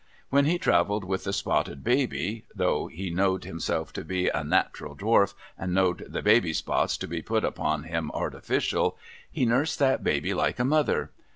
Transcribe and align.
When 0.31 0.45
he 0.45 0.57
travelled 0.57 1.03
with 1.03 1.25
the 1.25 1.31
Spotted 1.31 1.83
Baby— 1.83 2.43
though 2.55 2.87
he 2.87 3.11
knowed 3.11 3.43
himself 3.43 3.93
to 3.93 4.03
be 4.03 4.29
a 4.29 4.43
nat'ral 4.43 4.95
Dwarf, 4.95 5.35
and 5.59 5.75
knowed 5.75 6.07
the 6.09 6.23
Baby's 6.23 6.57
spots 6.57 6.97
to 6.97 7.07
be 7.07 7.21
put 7.21 7.45
upon 7.45 7.83
him 7.83 8.09
artificial, 8.15 8.97
he 9.29 9.45
nursed 9.45 9.77
that 9.77 10.03
Baby 10.03 10.33
like 10.33 10.57
a 10.57 10.65
mother. 10.65 11.11